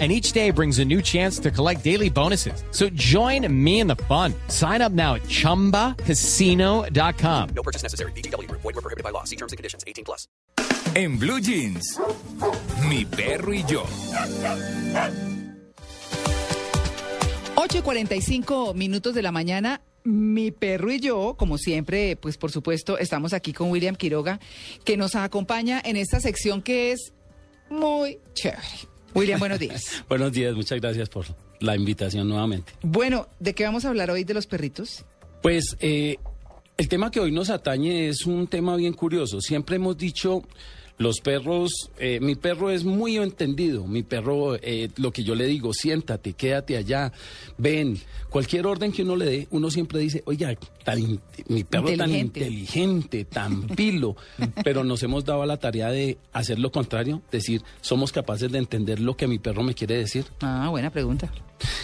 and 0.00 0.10
each 0.10 0.32
day 0.32 0.50
brings 0.50 0.80
a 0.80 0.84
new 0.84 1.00
chance 1.00 1.38
to 1.38 1.52
collect 1.52 1.84
daily 1.84 2.10
bonuses. 2.10 2.64
So 2.72 2.88
join 2.90 3.46
me 3.64 3.78
in 3.78 3.86
the 3.86 3.94
fun. 4.08 4.34
Sign 4.48 4.82
up 4.82 4.90
now 4.90 5.14
at 5.14 5.22
ChumbaCasino.com. 5.22 7.48
No 7.54 7.62
purchase 7.62 7.84
necessary. 7.84 8.10
BGW. 8.12 8.50
Void 8.50 8.64
were 8.64 8.72
prohibited 8.72 9.04
by 9.04 9.10
law. 9.10 9.22
See 9.22 9.36
terms 9.36 9.52
and 9.52 9.56
conditions. 9.56 9.84
18 9.86 10.04
plus. 10.04 10.26
En 10.94 11.18
Blue 11.18 11.40
Jeans, 11.40 11.98
mi 12.88 13.04
perro 13.04 13.52
y 13.52 13.64
yo. 13.64 13.84
8 17.56 17.78
y 17.78 17.82
45 17.82 18.74
minutos 18.74 19.14
de 19.14 19.22
la 19.22 19.32
mañana. 19.32 19.80
Mi 20.04 20.50
perro 20.50 20.92
y 20.92 21.00
yo, 21.00 21.34
como 21.36 21.56
siempre, 21.56 22.16
pues 22.16 22.36
por 22.36 22.52
supuesto, 22.52 22.98
estamos 22.98 23.32
aquí 23.32 23.52
con 23.52 23.70
William 23.70 23.96
Quiroga, 23.96 24.38
que 24.84 24.96
nos 24.96 25.14
acompaña 25.14 25.80
en 25.82 25.96
esta 25.96 26.20
sección 26.20 26.62
que 26.62 26.92
es 26.92 27.12
muy 27.70 28.18
chévere. 28.34 28.60
William, 29.14 29.38
buenos 29.38 29.58
días. 29.58 30.04
Buenos 30.08 30.32
días, 30.32 30.54
muchas 30.54 30.80
gracias 30.80 31.08
por 31.08 31.24
la 31.60 31.76
invitación 31.76 32.28
nuevamente. 32.28 32.72
Bueno, 32.82 33.28
¿de 33.38 33.54
qué 33.54 33.64
vamos 33.64 33.84
a 33.84 33.88
hablar 33.88 34.10
hoy 34.10 34.24
de 34.24 34.34
los 34.34 34.46
perritos? 34.46 35.04
Pues 35.40 35.76
eh, 35.80 36.16
el 36.76 36.88
tema 36.88 37.10
que 37.10 37.20
hoy 37.20 37.30
nos 37.30 37.50
atañe 37.50 38.08
es 38.08 38.26
un 38.26 38.48
tema 38.48 38.76
bien 38.76 38.92
curioso. 38.92 39.40
Siempre 39.40 39.76
hemos 39.76 39.96
dicho 39.96 40.42
los 40.96 41.20
perros, 41.20 41.90
eh, 41.98 42.20
mi 42.20 42.36
perro 42.36 42.70
es 42.70 42.84
muy 42.84 43.16
entendido, 43.16 43.86
mi 43.86 44.02
perro, 44.02 44.56
eh, 44.56 44.90
lo 44.96 45.10
que 45.10 45.24
yo 45.24 45.34
le 45.34 45.46
digo, 45.46 45.72
siéntate, 45.72 46.34
quédate 46.34 46.76
allá, 46.76 47.12
ven, 47.58 47.98
cualquier 48.30 48.66
orden 48.66 48.92
que 48.92 49.02
uno 49.02 49.16
le 49.16 49.24
dé, 49.24 49.48
uno 49.50 49.70
siempre 49.70 49.98
dice, 49.98 50.22
oiga, 50.26 50.54
tan, 50.84 51.20
mi 51.48 51.64
perro 51.64 51.96
tan 51.96 52.14
inteligente, 52.14 53.24
tan 53.24 53.66
pilo, 53.76 54.16
pero 54.62 54.84
nos 54.84 55.02
hemos 55.02 55.24
dado 55.24 55.42
a 55.42 55.46
la 55.46 55.56
tarea 55.56 55.90
de 55.90 56.18
hacer 56.32 56.58
lo 56.58 56.70
contrario, 56.70 57.22
decir, 57.30 57.62
somos 57.80 58.12
capaces 58.12 58.50
de 58.52 58.58
entender 58.58 59.00
lo 59.00 59.16
que 59.16 59.26
mi 59.26 59.38
perro 59.38 59.64
me 59.64 59.74
quiere 59.74 59.96
decir. 59.96 60.26
Ah, 60.40 60.68
buena 60.70 60.90
pregunta. 60.90 61.30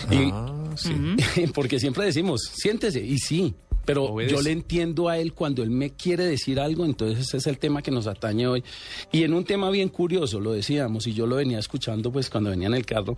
ah, 0.08 0.70
sí. 0.76 0.94
porque 1.54 1.80
siempre 1.80 2.04
decimos, 2.04 2.42
siéntese, 2.54 3.00
y 3.00 3.18
sí, 3.18 3.54
pero 3.94 4.20
yo 4.20 4.40
le 4.40 4.52
entiendo 4.52 5.08
a 5.08 5.18
él 5.18 5.32
cuando 5.32 5.62
él 5.62 5.70
me 5.70 5.90
quiere 5.90 6.24
decir 6.24 6.60
algo, 6.60 6.84
entonces 6.84 7.26
ese 7.26 7.36
es 7.38 7.46
el 7.46 7.58
tema 7.58 7.82
que 7.82 7.90
nos 7.90 8.06
atañe 8.06 8.46
hoy. 8.46 8.64
Y 9.12 9.24
en 9.24 9.34
un 9.34 9.44
tema 9.44 9.70
bien 9.70 9.88
curioso, 9.88 10.40
lo 10.40 10.52
decíamos, 10.52 11.06
y 11.06 11.12
yo 11.12 11.26
lo 11.26 11.36
venía 11.36 11.58
escuchando 11.58 12.10
pues 12.12 12.30
cuando 12.30 12.50
venía 12.50 12.68
en 12.68 12.74
el 12.74 12.86
carro, 12.86 13.16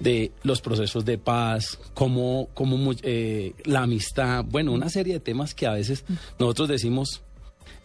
de 0.00 0.32
los 0.42 0.60
procesos 0.60 1.04
de 1.04 1.18
paz, 1.18 1.78
cómo, 1.94 2.48
cómo 2.54 2.92
eh, 3.02 3.54
la 3.64 3.82
amistad, 3.82 4.44
bueno, 4.44 4.72
una 4.72 4.90
serie 4.90 5.14
de 5.14 5.20
temas 5.20 5.54
que 5.54 5.66
a 5.66 5.72
veces 5.72 6.04
nosotros 6.38 6.68
decimos 6.68 7.22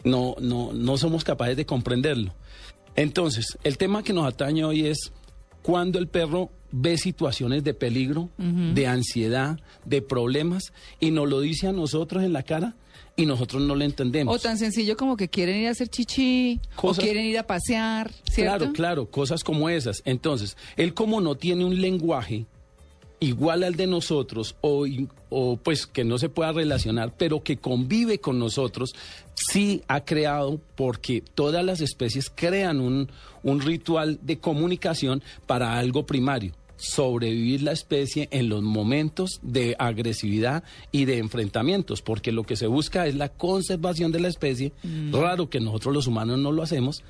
no, 0.03 0.35
no, 0.39 0.73
no 0.73 0.97
somos 0.97 1.23
capaces 1.23 1.57
de 1.57 1.65
comprenderlo. 1.65 2.33
Entonces, 2.95 3.57
el 3.63 3.77
tema 3.77 4.03
que 4.03 4.13
nos 4.13 4.25
atañe 4.25 4.65
hoy 4.65 4.87
es 4.87 5.11
cuando 5.61 5.99
el 5.99 6.07
perro 6.07 6.49
ve 6.71 6.97
situaciones 6.97 7.63
de 7.63 7.73
peligro, 7.73 8.29
de 8.37 8.87
ansiedad, 8.87 9.59
de 9.85 10.01
problemas 10.01 10.73
y 10.99 11.11
nos 11.11 11.29
lo 11.29 11.41
dice 11.41 11.67
a 11.67 11.71
nosotros 11.71 12.23
en 12.23 12.33
la 12.33 12.43
cara 12.43 12.75
y 13.15 13.25
nosotros 13.25 13.61
no 13.61 13.75
lo 13.75 13.83
entendemos. 13.83 14.35
O 14.35 14.39
tan 14.39 14.57
sencillo 14.57 14.95
como 14.95 15.17
que 15.17 15.27
quieren 15.27 15.57
ir 15.57 15.67
a 15.67 15.71
hacer 15.71 15.89
chichi 15.89 16.59
o 16.77 16.93
quieren 16.93 17.25
ir 17.25 17.37
a 17.37 17.47
pasear, 17.47 18.11
¿cierto? 18.29 18.57
Claro, 18.57 18.73
claro, 18.73 19.05
cosas 19.11 19.43
como 19.43 19.69
esas. 19.69 20.01
Entonces, 20.05 20.57
él 20.77 20.93
como 20.93 21.21
no 21.21 21.35
tiene 21.35 21.65
un 21.65 21.81
lenguaje 21.81 22.45
igual 23.19 23.63
al 23.63 23.75
de 23.75 23.85
nosotros 23.85 24.55
o, 24.61 24.85
o, 25.29 25.55
pues 25.57 25.85
que 25.85 26.03
no 26.03 26.17
se 26.17 26.29
pueda 26.29 26.51
relacionar, 26.51 27.13
pero 27.15 27.43
que 27.43 27.57
convive 27.57 28.17
con 28.17 28.39
nosotros, 28.39 28.93
sí 29.35 29.83
ha 29.87 30.03
creado, 30.03 30.59
porque 30.75 31.23
todas 31.35 31.63
las 31.63 31.81
especies 31.81 32.31
crean 32.33 32.81
un, 32.81 33.09
un 33.43 33.61
ritual 33.61 34.19
de 34.23 34.39
comunicación 34.39 35.21
para 35.45 35.77
algo 35.77 36.05
primario 36.05 36.53
sobrevivir 36.81 37.61
la 37.61 37.71
especie 37.71 38.27
en 38.31 38.49
los 38.49 38.63
momentos 38.63 39.39
de 39.43 39.75
agresividad 39.77 40.63
y 40.91 41.05
de 41.05 41.19
enfrentamientos, 41.19 42.01
porque 42.01 42.31
lo 42.31 42.43
que 42.43 42.55
se 42.55 42.65
busca 42.65 43.05
es 43.05 43.15
la 43.15 43.29
conservación 43.29 44.11
de 44.11 44.19
la 44.19 44.27
especie. 44.27 44.73
Raro 45.11 45.49
que 45.49 45.59
nosotros 45.59 45.93
los 45.93 46.07
humanos 46.07 46.39
no 46.39 46.51
lo 46.51 46.63
hacemos 46.63 47.03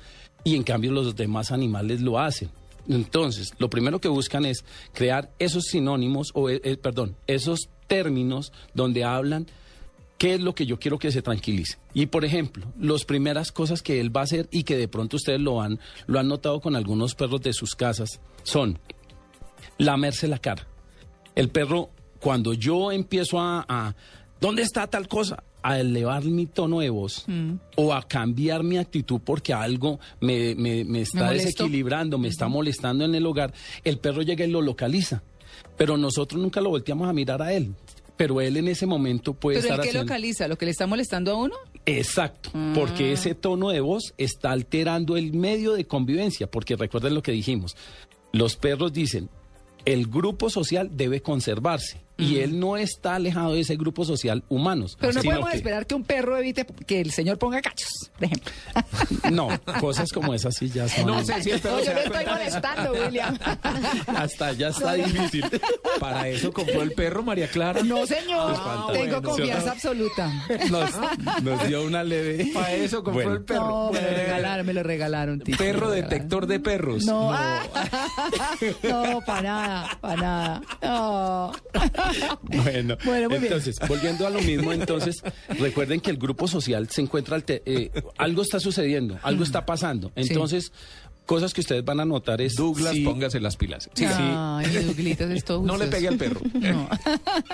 y 0.44 0.56
en 0.56 0.62
cambio 0.62 0.92
los 0.92 1.16
demás 1.16 1.52
animales 1.52 2.02
lo 2.02 2.18
hacen. 2.18 2.50
Entonces, 2.88 3.52
lo 3.58 3.70
primero 3.70 4.00
que 4.00 4.08
buscan 4.08 4.44
es 4.44 4.64
crear 4.92 5.30
esos 5.38 5.64
sinónimos, 5.64 6.32
o 6.34 6.50
eh, 6.50 6.60
eh, 6.64 6.76
perdón, 6.76 7.16
esos 7.26 7.70
términos 7.86 8.52
donde 8.74 9.04
hablan 9.04 9.46
qué 10.18 10.34
es 10.34 10.40
lo 10.40 10.54
que 10.54 10.66
yo 10.66 10.78
quiero 10.78 10.98
que 10.98 11.12
se 11.12 11.22
tranquilice. 11.22 11.78
Y 11.94 12.06
por 12.06 12.24
ejemplo, 12.24 12.66
las 12.78 13.04
primeras 13.04 13.52
cosas 13.52 13.82
que 13.82 14.00
él 14.00 14.14
va 14.14 14.20
a 14.20 14.24
hacer 14.24 14.48
y 14.50 14.64
que 14.64 14.76
de 14.76 14.88
pronto 14.88 15.16
ustedes 15.16 15.40
lo 15.40 15.62
han, 15.62 15.80
lo 16.06 16.18
han 16.20 16.28
notado 16.28 16.60
con 16.60 16.76
algunos 16.76 17.14
perros 17.14 17.40
de 17.40 17.52
sus 17.52 17.74
casas 17.74 18.20
son 18.42 18.78
lamerse 19.78 20.28
la 20.28 20.38
cara. 20.38 20.66
El 21.34 21.48
perro, 21.48 21.90
cuando 22.20 22.54
yo 22.54 22.92
empiezo 22.92 23.40
a, 23.40 23.94
¿dónde 24.40 24.62
está 24.62 24.86
tal 24.86 25.08
cosa? 25.08 25.42
a 25.62 25.78
elevar 25.78 26.24
mi 26.24 26.46
tono 26.46 26.80
de 26.80 26.90
voz 26.90 27.24
mm. 27.28 27.52
o 27.76 27.94
a 27.94 28.02
cambiar 28.02 28.64
mi 28.64 28.78
actitud 28.78 29.20
porque 29.24 29.52
algo 29.52 30.00
me, 30.20 30.54
me, 30.56 31.00
está 31.00 31.30
desequilibrando, 31.30 32.18
me 32.18 32.28
está 32.28 32.48
molestando 32.48 33.04
en 33.04 33.14
el 33.14 33.24
hogar, 33.24 33.54
el 33.84 33.98
perro 33.98 34.22
llega 34.22 34.44
y 34.44 34.50
lo 34.50 34.60
localiza. 34.60 35.22
Pero 35.76 35.96
nosotros 35.96 36.40
nunca 36.40 36.60
lo 36.60 36.70
volteamos 36.70 37.08
a 37.08 37.12
mirar 37.12 37.42
a 37.42 37.52
él. 37.52 37.74
Pero 38.16 38.40
él 38.40 38.56
en 38.56 38.68
ese 38.68 38.86
momento 38.86 39.34
puede 39.34 39.60
¿Pero 39.60 39.74
estar 39.74 39.86
el 39.86 39.92
qué 39.92 39.98
localiza? 39.98 40.48
¿Lo 40.48 40.56
que 40.56 40.66
le 40.66 40.70
está 40.70 40.86
molestando 40.86 41.32
a 41.32 41.36
uno? 41.36 41.54
Exacto, 41.86 42.50
porque 42.74 43.10
ah. 43.10 43.12
ese 43.12 43.34
tono 43.34 43.70
de 43.70 43.80
voz 43.80 44.14
está 44.18 44.50
alterando 44.50 45.16
el 45.16 45.32
medio 45.32 45.72
de 45.72 45.86
convivencia, 45.86 46.50
porque 46.50 46.76
recuerden 46.76 47.14
lo 47.14 47.22
que 47.22 47.32
dijimos. 47.32 47.76
Los 48.32 48.56
perros 48.56 48.92
dicen, 48.92 49.28
el 49.84 50.06
grupo 50.06 50.50
social 50.50 50.90
debe 50.96 51.22
conservarse 51.22 52.00
y 52.22 52.38
él 52.38 52.58
no 52.58 52.76
está 52.76 53.16
alejado 53.16 53.54
de 53.54 53.60
ese 53.60 53.76
grupo 53.76 54.04
social 54.04 54.44
humanos. 54.48 54.96
Pero 55.00 55.12
no 55.12 55.22
podemos 55.22 55.54
esperar 55.54 55.86
que 55.86 55.94
un 55.94 56.04
perro 56.04 56.36
evite 56.36 56.66
que 56.86 57.00
el 57.00 57.10
señor 57.10 57.38
ponga 57.38 57.60
cachos, 57.60 58.10
por 58.14 58.24
ejemplo. 58.24 58.52
No, 59.30 59.48
cosas 59.80 60.12
como 60.12 60.34
esas 60.34 60.54
sí 60.54 60.68
ya 60.68 60.88
son. 60.88 61.06
No 61.06 61.24
sé 61.24 61.42
si 61.42 61.50
el 61.50 61.60
perro 61.60 61.82
yo 61.82 61.94
le 61.94 62.04
estoy 62.04 62.24
molestando, 62.26 62.92
William. 62.92 63.38
Hasta 64.06 64.52
ya 64.52 64.68
está 64.68 64.94
difícil. 64.94 65.44
Para 65.98 66.28
eso 66.28 66.52
compró 66.52 66.82
el 66.82 66.92
perro 66.92 67.22
María 67.22 67.48
Clara. 67.48 67.82
No, 67.82 68.06
señor. 68.06 68.58
Tengo 68.92 69.22
confianza 69.22 69.72
absoluta. 69.72 70.30
Nos, 70.70 71.66
dio 71.68 71.84
una 71.84 72.04
leve. 72.04 72.50
Para 72.52 72.72
eso 72.72 73.02
compró 73.02 73.32
el 73.32 73.44
perro. 73.44 73.68
No, 73.68 73.92
me 73.92 74.00
lo 74.00 74.08
regalaron, 74.08 74.66
me 74.66 74.74
lo 74.74 74.82
regalaron, 74.82 75.40
tío. 75.40 75.56
Perro 75.56 75.90
detector 75.90 76.46
de 76.46 76.60
perros. 76.60 77.04
No, 77.04 77.32
no, 78.82 79.20
para 79.24 79.42
nada, 79.42 79.98
para 80.00 80.16
nada. 80.16 80.62
No. 80.82 81.52
bueno, 82.42 82.96
entonces, 83.30 83.76
volviendo 83.88 84.26
a 84.26 84.30
lo 84.30 84.40
mismo, 84.40 84.72
entonces, 84.72 85.22
recuerden 85.48 86.00
que 86.00 86.10
el 86.10 86.16
grupo 86.16 86.48
social 86.48 86.88
se 86.88 87.02
encuentra, 87.02 87.42
eh, 87.46 87.90
algo 88.18 88.42
está 88.42 88.60
sucediendo, 88.60 89.18
algo 89.22 89.44
está 89.44 89.64
pasando. 89.66 90.12
Entonces, 90.14 90.72
cosas 91.26 91.54
que 91.54 91.60
ustedes 91.60 91.84
van 91.84 92.00
a 92.00 92.04
notar 92.04 92.40
es... 92.40 92.54
Douglas, 92.54 92.96
póngase 93.04 93.40
las 93.40 93.56
pilas. 93.56 93.88
Sí, 93.94 94.04
Ay, 94.06 94.94
es 95.18 95.44
todo 95.44 95.62
No 95.62 95.76
le 95.76 95.86
pegue 95.86 96.08
al 96.08 96.16
perro. 96.16 96.40
No. 96.62 96.88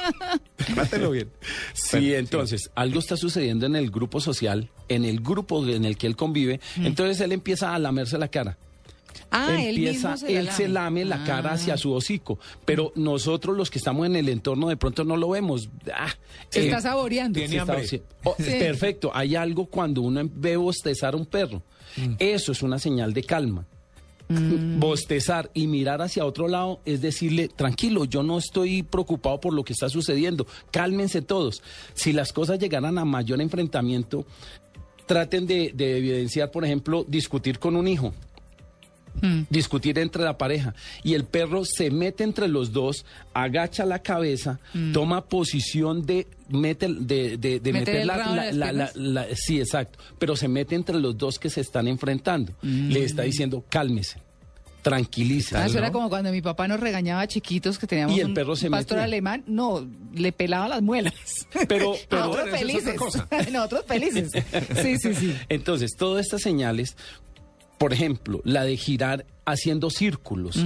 Mátelo 0.77 1.11
bien. 1.11 1.31
Sí, 1.73 2.15
entonces, 2.15 2.71
algo 2.75 2.99
está 2.99 3.17
sucediendo 3.17 3.67
en 3.67 3.75
el 3.75 3.91
grupo 3.91 4.21
social, 4.21 4.71
en 4.89 5.05
el 5.05 5.21
grupo 5.21 5.67
en 5.67 5.85
el 5.85 5.97
que 5.97 6.07
él 6.07 6.17
convive, 6.17 6.61
mm. 6.77 6.87
entonces 6.87 7.21
él 7.21 7.33
empieza 7.33 7.75
a 7.75 7.79
lamerse 7.79 8.19
la 8.19 8.29
cara. 8.29 8.59
Ah, 9.31 9.57
empieza, 9.61 10.15
él, 10.27 10.51
se, 10.51 10.69
lame. 10.69 11.05
la 11.05 11.23
cara 11.25 11.53
hacia 11.53 11.75
ah. 11.75 11.79
su 11.79 11.93
hocico, 11.93 12.39
pero 12.65 12.93
nosotros 12.95 13.57
los 13.57 13.71
que 13.71 13.79
estamos 13.79 14.07
en 14.07 14.17
el 14.17 14.29
entorno 14.29 14.69
de 14.69 14.77
pronto 14.77 15.05
no 15.05 15.17
lo 15.17 15.31
vemos. 15.31 15.69
Ah, 15.95 16.15
se 16.49 16.65
está 16.65 16.81
saboreando. 16.81 17.39
Oh, 18.25 18.35
perfecto, 18.37 19.11
hay 19.15 19.37
algo 19.37 19.67
cuando 19.67 20.03
uno 20.03 20.29
ve 20.31 20.57
bostezar 20.57 21.15
a 21.15 21.17
un 21.17 21.25
perro. 21.25 21.63
Mm. 21.97 22.15
Eso 22.19 22.53
es 22.53 22.63
una 22.63 22.79
señal 22.79 23.15
de 23.15 23.23
calma. 23.23 23.65
Mm. 24.29 24.79
Bostezar 24.81 25.51
y 25.55 25.67
mirar 25.67 26.03
hacia 26.03 26.25
otro 26.25 26.49
lado 26.49 26.81
es 26.85 27.01
decirle, 27.01 27.49
tranquilo, 27.49 28.05
yo 28.05 28.23
no 28.23 28.39
estoy 28.39 28.83
preocupado 28.83 29.41
por 29.41 29.55
lo 29.55 29.65
que 29.65 29.73
está 29.73 29.89
sucediendo, 29.89 30.47
cálmense 30.71 31.23
todos. 31.23 31.63
Si 31.95 32.13
las 32.13 32.33
cosas 32.33 32.59
llegaran 32.59 32.99
a 32.99 33.05
mayor 33.05 33.41
enfrentamiento, 33.41 34.27
traten 35.07 35.47
de 35.47 35.73
evidenciar, 35.77 36.51
por 36.51 36.65
ejemplo, 36.65 37.05
discutir 37.09 37.59
con 37.59 37.77
un 37.77 37.89
hijo 37.89 38.13
discutir 39.51 39.99
entre 39.99 40.23
la 40.23 40.39
pareja 40.39 40.75
y 41.03 41.15
el 41.15 41.25
perro 41.25 41.65
se 41.65 41.91
mete 41.91 42.25
entre 42.25 42.49
los 42.49 42.73
dos, 42.73 43.05
agacha 43.35 43.85
la 43.85 44.01
cabeza, 44.01 44.61
toma 44.93 45.27
posición 45.27 46.05
de 46.07 46.27
mete 46.49 46.89
de, 46.89 47.37
de, 47.37 47.61
de 47.61 47.73
¿Meter 47.73 48.07
la, 48.07 49.27
sí 49.35 49.61
exacto, 49.61 49.99
pero 50.19 50.37
se 50.37 50.49
mete 50.49 50.75
entre 50.75 50.99
los 50.99 51.17
dos 51.17 51.39
que 51.39 51.51
se 51.51 51.61
están 51.61 51.89
enfrentando. 51.89 52.53
Le 52.63 53.05
está 53.05 53.23
diciendo 53.23 53.65
cálmese, 53.69 54.21
tranquilice. 54.83 55.57
Ah, 55.57 55.65
eso 55.67 55.75
¿no? 55.75 55.79
era 55.81 55.93
como 55.93 56.09
cuando 56.09 56.31
mi 56.31 56.41
papá 56.41 56.69
nos 56.69 56.81
regañaba 56.81 57.21
a 57.23 57.27
chiquitos 57.27 57.79
que 57.79 57.87
teníamos 57.87 58.17
Y 58.17 58.21
el 58.21 58.27
un 58.29 58.35
perro 58.35 58.57
se 58.57 58.71
pastor 58.71 58.97
metía. 58.99 59.05
alemán. 59.05 59.45
No, 59.47 59.87
le 60.15 60.33
pelaba 60.33 60.69
las 60.69 60.83
muelas. 60.83 61.15
Pero, 61.69 61.95
pero 62.09 62.27
Nosotros 62.27 62.49
Pero 62.51 62.69
eso 62.69 62.79
es 62.79 62.87
otra 62.87 62.93
felices. 62.93 62.95
cosa. 62.95 63.29
Nosotros 63.53 63.85
felices. 63.87 64.31
Sí, 64.83 64.97
sí, 64.99 65.15
sí. 65.15 65.37
Entonces, 65.49 65.95
todas 65.97 66.25
estas 66.25 66.43
señales, 66.43 66.97
por 67.79 67.93
ejemplo, 67.93 68.41
la 68.45 68.65
de 68.65 68.77
girar 68.77 69.25
haciendo 69.47 69.89
círculos. 69.91 70.57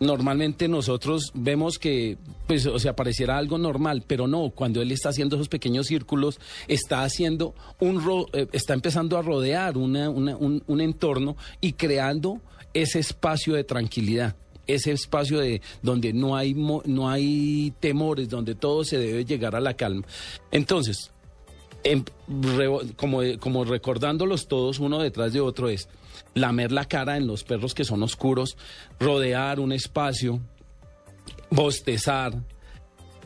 Normalmente 0.00 0.66
nosotros 0.66 1.30
vemos 1.32 1.78
que, 1.78 2.18
pues, 2.48 2.66
o 2.66 2.76
sea, 2.80 2.96
pareciera 2.96 3.38
algo 3.38 3.56
normal, 3.56 4.02
pero 4.04 4.26
no, 4.26 4.50
cuando 4.50 4.82
él 4.82 4.90
está 4.90 5.10
haciendo 5.10 5.36
esos 5.36 5.48
pequeños 5.48 5.86
círculos, 5.86 6.40
está 6.66 7.04
haciendo 7.04 7.54
un, 7.78 8.02
ro- 8.04 8.26
eh, 8.32 8.48
está 8.52 8.74
empezando 8.74 9.16
a 9.16 9.22
rodear 9.22 9.78
una- 9.78 10.10
una- 10.10 10.36
un, 10.36 10.64
un 10.66 10.80
entorno 10.80 11.36
y 11.60 11.74
creando 11.74 12.40
ese 12.74 12.98
espacio 12.98 13.54
de 13.54 13.62
tranquilidad. 13.62 14.34
Ese 14.66 14.90
espacio 14.90 15.38
de 15.38 15.60
donde 15.82 16.12
no 16.12 16.34
hay 16.36 16.54
no 16.54 17.08
hay 17.08 17.72
temores, 17.78 18.28
donde 18.28 18.54
todo 18.56 18.84
se 18.84 18.98
debe 18.98 19.24
llegar 19.24 19.54
a 19.54 19.60
la 19.60 19.74
calma. 19.74 20.04
Entonces, 20.50 21.12
como, 22.96 23.20
como 23.38 23.64
recordándolos 23.64 24.48
todos 24.48 24.78
uno 24.78 24.98
detrás 24.98 25.32
de 25.32 25.40
otro 25.40 25.68
es 25.68 25.88
lamer 26.34 26.72
la 26.72 26.86
cara 26.86 27.16
en 27.16 27.26
los 27.26 27.44
perros 27.44 27.74
que 27.74 27.84
son 27.84 28.02
oscuros, 28.02 28.56
rodear 28.98 29.60
un 29.60 29.72
espacio, 29.72 30.40
bostezar, 31.50 32.34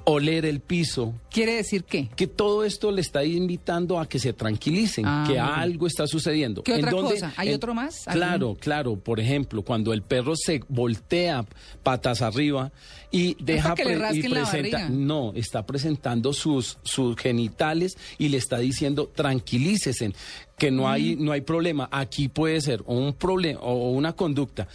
oler 0.08 0.46
el 0.46 0.60
piso, 0.60 1.14
¿Quiere 1.30 1.54
decir 1.56 1.82
qué? 1.82 2.08
que 2.14 2.28
todo 2.28 2.64
esto 2.64 2.92
le 2.92 3.00
está 3.00 3.24
invitando 3.24 3.98
a 3.98 4.08
que 4.08 4.20
se 4.20 4.32
tranquilicen, 4.32 5.04
Ah, 5.04 5.24
que 5.26 5.36
algo 5.38 5.86
está 5.88 6.06
sucediendo. 6.06 6.62
¿Qué 6.62 6.74
¿En 6.76 6.84
otra 6.84 6.92
cosa? 6.92 7.32
¿Hay 7.36 7.48
En- 7.48 7.54
otro 7.56 7.74
más? 7.74 8.06
¿Algún- 8.06 8.20
Claro, 8.20 8.56
claro. 8.58 8.96
Por 8.96 9.18
ejemplo, 9.18 9.62
cuando 9.62 9.92
el 9.92 10.02
perro 10.02 10.34
se 10.36 10.60
voltea 10.68 11.44
patas 11.82 12.22
arriba 12.22 12.70
y 13.10 13.36
deja 13.42 13.74
que 13.74 13.84
le 13.84 13.94
y 14.16 14.22
presenta, 14.28 14.88
no, 14.88 15.32
está 15.34 15.66
presentando 15.66 16.32
sus 16.32 16.78
sus 16.84 17.16
genitales 17.16 17.96
y 18.16 18.28
le 18.28 18.36
está 18.36 18.58
diciendo 18.58 19.10
tranquilícese, 19.12 20.12
que 20.56 20.70
no 20.70 20.88
hay 20.88 21.16
no 21.16 21.32
hay 21.32 21.40
problema. 21.40 21.88
Aquí 21.90 22.28
puede 22.28 22.60
ser 22.60 22.82
un 22.86 23.12
problema 23.12 23.60
o 23.60 23.90
una 23.90 24.12
conducta 24.14 24.68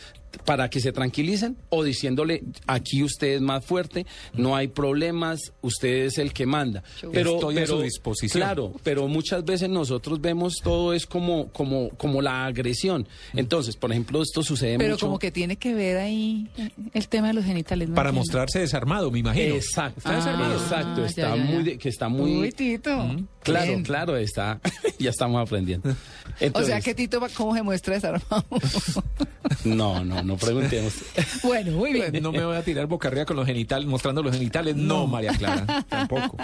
para 0.45 0.69
que 0.69 0.79
se 0.79 0.91
tranquilicen 0.91 1.57
o 1.69 1.83
diciéndole 1.83 2.43
aquí 2.67 3.03
usted 3.03 3.35
es 3.35 3.41
más 3.41 3.63
fuerte, 3.65 4.05
no 4.33 4.55
hay 4.55 4.67
problemas, 4.67 5.51
usted 5.61 6.05
es 6.05 6.17
el 6.17 6.33
que 6.33 6.45
manda. 6.45 6.83
Pero, 7.11 7.35
Estoy 7.35 7.57
a 7.57 7.61
pero 7.61 7.77
su 7.77 7.81
disposición. 7.83 8.41
Claro, 8.41 8.73
pero 8.83 9.07
muchas 9.07 9.43
veces 9.45 9.69
nosotros 9.69 10.21
vemos 10.21 10.55
todo 10.63 10.93
es 10.93 11.05
como 11.05 11.47
como 11.49 11.89
como 11.97 12.21
la 12.21 12.45
agresión. 12.45 13.07
Entonces, 13.33 13.75
por 13.75 13.91
ejemplo, 13.91 14.21
esto 14.21 14.41
sucede 14.43 14.77
Pero 14.77 14.91
mucho 14.95 15.05
como 15.07 15.19
que 15.19 15.31
tiene 15.31 15.55
que 15.57 15.73
ver 15.73 15.97
ahí 15.97 16.47
el 16.93 17.07
tema 17.07 17.27
de 17.27 17.33
los 17.33 17.45
genitales. 17.45 17.89
no 17.89 17.95
Para 17.95 18.09
entiendo. 18.09 18.21
mostrarse 18.25 18.59
desarmado, 18.59 19.11
me 19.11 19.19
imagino. 19.19 19.55
Exacto, 19.55 19.97
Está 19.99 20.15
desarmado. 20.15 20.53
exacto, 20.55 21.01
Ah, 21.03 21.05
está 21.05 21.21
ya, 21.21 21.35
ya, 21.35 21.43
muy 21.43 21.63
ya. 21.65 21.77
que 21.77 21.89
está 21.89 22.09
muy 22.09 22.31
Uy, 22.37 22.51
Tito. 22.51 23.15
claro, 23.43 23.67
Bien. 23.67 23.83
claro, 23.83 24.17
está 24.17 24.59
ya 24.99 25.09
estamos 25.09 25.41
aprendiendo. 25.41 25.95
O 26.53 26.63
sea 26.63 26.79
que 26.81 26.95
Tito, 26.95 27.19
va- 27.19 27.29
¿cómo 27.29 27.53
se 27.55 27.61
muestra 27.63 27.95
desarmado? 27.95 28.45
no, 29.63 30.03
no, 30.03 30.23
no 30.23 30.37
preguntemos. 30.37 30.93
bueno, 31.43 31.71
muy 31.71 31.93
bien. 31.93 32.21
No 32.21 32.31
me 32.31 32.45
voy 32.45 32.55
a 32.55 32.63
tirar 32.63 32.87
boca 32.87 33.07
arriba 33.07 33.25
con 33.25 33.37
los 33.37 33.45
genitales, 33.45 33.87
mostrando 33.87 34.23
los 34.23 34.33
genitales. 34.35 34.75
No, 34.75 35.07
María 35.07 35.33
Clara, 35.33 35.85
tampoco. 35.89 36.37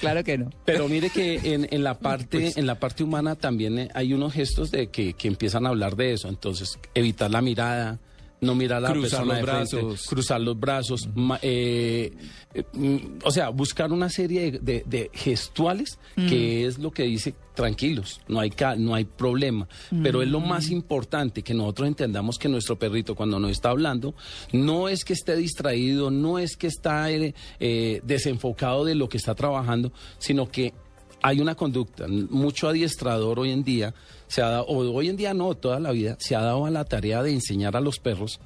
Claro 0.00 0.24
que 0.24 0.38
no. 0.38 0.50
Pero 0.64 0.88
mire 0.88 1.10
que 1.10 1.54
en, 1.54 1.68
en 1.70 1.84
la 1.84 1.98
parte 1.98 2.52
en 2.56 2.66
la 2.66 2.78
parte 2.78 3.04
humana 3.04 3.34
también 3.34 3.90
hay 3.94 4.12
unos 4.12 4.32
gestos 4.32 4.70
de 4.70 4.88
que, 4.88 5.14
que 5.14 5.28
empiezan 5.28 5.66
a 5.66 5.70
hablar 5.70 5.96
de 5.96 6.12
eso. 6.12 6.28
Entonces, 6.28 6.78
evitar 6.94 7.30
la 7.30 7.42
mirada, 7.42 7.98
no 8.40 8.54
mirar 8.54 8.78
a 8.78 8.80
la 8.88 8.92
Cruzar 8.92 9.20
persona 9.20 9.24
los 9.26 9.36
de 9.36 9.52
frente, 9.52 9.76
brazos. 9.86 10.06
cruzar 10.06 10.40
los 10.40 10.60
brazos, 10.60 11.08
ma- 11.14 11.38
eh, 11.42 12.12
eh, 12.54 12.64
mm, 12.74 12.96
o 13.24 13.30
sea, 13.30 13.48
buscar 13.48 13.90
una 13.92 14.08
serie 14.10 14.52
de, 14.52 14.58
de- 14.60 14.84
de 14.86 15.10
gestuales 15.14 15.98
que 16.28 16.66
es 16.66 16.78
lo 16.78 16.90
que 16.90 17.04
dice 17.04 17.34
tranquilos, 17.54 18.20
no 18.28 18.38
hay 18.40 18.50
ca- 18.50 18.76
no 18.76 18.94
hay 18.94 19.04
problema. 19.04 19.66
Pero 20.02 20.22
es 20.22 20.28
lo 20.28 20.40
más 20.40 20.70
importante 20.70 21.42
que 21.42 21.54
nosotros 21.54 21.88
entendamos 21.88 22.38
que 22.38 22.48
nuestro 22.48 22.78
perrito 22.78 23.14
cuando 23.14 23.38
nos 23.40 23.50
está 23.50 23.70
hablando 23.70 24.14
no 24.52 24.88
es 24.88 25.04
que 25.04 25.14
esté 25.14 25.34
distraído, 25.36 26.10
no 26.10 26.38
es 26.38 26.56
que 26.56 26.66
está 26.66 27.10
eh, 27.10 27.34
eh, 27.60 28.00
desenfocado 28.04 28.84
de 28.84 28.94
lo 28.94 29.08
que 29.08 29.16
está 29.16 29.34
trabajando, 29.34 29.92
sino 30.18 30.48
que 30.50 30.74
hay 31.26 31.40
una 31.40 31.56
conducta. 31.56 32.06
Mucho 32.06 32.68
adiestrador 32.68 33.40
hoy 33.40 33.50
en 33.50 33.64
día 33.64 33.92
se 34.28 34.42
ha 34.42 34.48
dado, 34.48 34.66
o 34.66 34.76
hoy 34.94 35.08
en 35.08 35.16
día 35.16 35.34
no, 35.34 35.56
toda 35.56 35.80
la 35.80 35.90
vida 35.90 36.16
se 36.20 36.36
ha 36.36 36.40
dado 36.40 36.66
a 36.66 36.70
la 36.70 36.84
tarea 36.84 37.20
de 37.24 37.32
enseñar 37.32 37.76
a 37.76 37.80
los 37.80 37.98
perros 37.98 38.38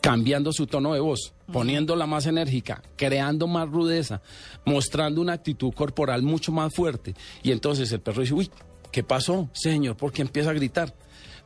cambiando 0.00 0.52
su 0.52 0.66
tono 0.66 0.92
de 0.94 0.98
voz, 0.98 1.34
poniéndola 1.52 2.06
más 2.06 2.26
enérgica, 2.26 2.82
creando 2.96 3.46
más 3.46 3.68
rudeza, 3.68 4.22
mostrando 4.64 5.20
una 5.20 5.34
actitud 5.34 5.72
corporal 5.72 6.22
mucho 6.22 6.50
más 6.50 6.74
fuerte. 6.74 7.14
Y 7.44 7.52
entonces 7.52 7.92
el 7.92 8.00
perro 8.00 8.22
dice, 8.22 8.34
uy, 8.34 8.50
¿qué 8.90 9.04
pasó, 9.04 9.48
señor? 9.52 9.96
¿Por 9.96 10.10
qué 10.10 10.22
empieza 10.22 10.50
a 10.50 10.54
gritar? 10.54 10.92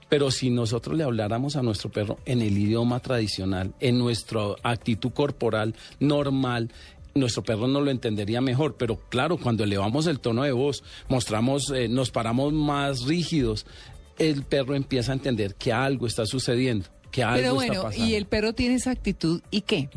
Pero 0.08 0.30
si 0.30 0.48
nosotros 0.48 0.96
le 0.96 1.04
habláramos 1.04 1.56
a 1.56 1.62
nuestro 1.62 1.90
perro 1.90 2.20
en 2.24 2.40
el 2.40 2.56
idioma 2.56 3.00
tradicional, 3.00 3.74
en 3.80 3.98
nuestra 3.98 4.40
actitud 4.62 5.10
corporal 5.10 5.74
normal, 5.98 6.70
nuestro 7.14 7.42
perro 7.42 7.66
no 7.68 7.80
lo 7.80 7.90
entendería 7.90 8.40
mejor. 8.40 8.76
Pero 8.76 8.96
claro, 9.08 9.36
cuando 9.36 9.64
elevamos 9.64 10.06
el 10.06 10.20
tono 10.20 10.42
de 10.42 10.52
voz, 10.52 10.82
mostramos, 11.08 11.70
eh, 11.70 11.88
nos 11.88 12.10
paramos 12.10 12.52
más 12.52 13.02
rígidos, 13.04 13.66
el 14.18 14.42
perro 14.44 14.74
empieza 14.74 15.12
a 15.12 15.14
entender 15.14 15.54
que 15.54 15.72
algo 15.72 16.06
está 16.06 16.26
sucediendo, 16.26 16.86
que 17.10 17.22
algo 17.22 17.36
Pero 17.36 17.46
está 17.52 17.54
bueno, 17.54 17.82
pasando. 17.84 18.06
y 18.06 18.14
el 18.14 18.26
perro 18.26 18.52
tiene 18.52 18.74
esa 18.76 18.90
actitud, 18.90 19.40
¿y 19.50 19.60
qué? 19.62 19.88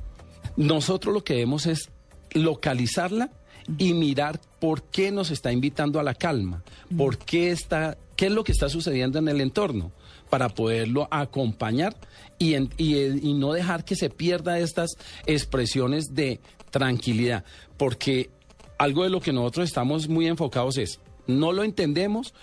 Nosotros 0.56 1.14
lo 1.14 1.24
que 1.24 1.34
debemos 1.34 1.66
es 1.68 1.90
localizarla 2.34 3.32
y 3.78 3.94
mirar 3.94 4.40
por 4.60 4.84
qué 4.84 5.12
nos 5.12 5.30
está 5.30 5.52
invitando 5.52 6.00
a 6.00 6.04
la 6.04 6.16
calma, 6.16 6.64
por 6.98 7.18
qué 7.18 7.52
está, 7.52 7.98
qué 8.16 8.28
es 8.28 8.32
lo 8.32 8.44
que 8.44 8.54
está 8.54 8.70
sucediendo 8.70 9.20
en 9.20 9.28
el 9.28 9.42
entorno, 9.42 9.92
para 10.30 10.50
poderlo 10.50 11.08
acompañar 11.12 11.96
y, 12.40 12.54
en- 12.56 12.70
y, 12.78 12.96
eh, 12.96 13.20
y 13.22 13.34
no 13.34 13.54
dejar 13.54 13.86
que 13.86 13.96
se 13.96 14.10
pierda 14.10 14.58
estas 14.60 14.92
expresiones 15.26 16.14
de 16.16 16.40
tranquilidad, 16.78 17.44
porque 17.78 18.30
algo 18.78 19.04
de 19.04 19.10
lo 19.10 19.20
que 19.20 19.34
nosotros 19.34 19.68
estamos 19.68 20.08
muy 20.08 20.28
enfocados 20.28 20.78
es, 20.78 21.00
no 21.26 21.52
lo 21.52 21.64
entendemos, 21.64 22.34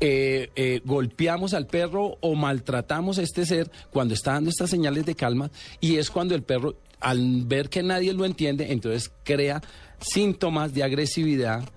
eh, 0.00 0.50
eh, 0.56 0.80
golpeamos 0.84 1.52
al 1.54 1.66
perro 1.66 2.16
o 2.20 2.34
maltratamos 2.34 3.18
a 3.18 3.22
este 3.22 3.44
ser 3.44 3.70
cuando 3.90 4.14
está 4.14 4.32
dando 4.32 4.50
estas 4.50 4.70
señales 4.70 5.04
de 5.04 5.14
calma 5.14 5.50
y 5.80 5.96
es 5.96 6.10
cuando 6.10 6.34
el 6.34 6.42
perro 6.42 6.76
al 7.00 7.44
ver 7.44 7.68
que 7.68 7.82
nadie 7.82 8.12
lo 8.12 8.24
entiende 8.24 8.72
entonces 8.72 9.10
crea 9.24 9.62
síntomas 10.00 10.72
de 10.72 10.84
agresividad 10.84 11.68